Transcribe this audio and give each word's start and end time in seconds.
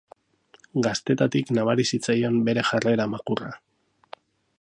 Gaztetatik 0.85 1.51
nabari 1.57 1.85
zitzaion 1.97 2.39
bere 2.47 2.63
jarrera 2.71 3.07
makurra. 3.13 3.51